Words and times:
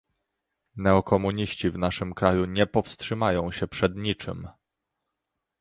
Neokomuniści 0.75 1.69
w 1.69 1.77
naszym 1.77 2.13
kraju 2.13 2.45
nie 2.45 2.67
powstrzymają 2.67 3.51
się 3.51 3.67
przed 3.67 3.95
niczym 3.95 4.47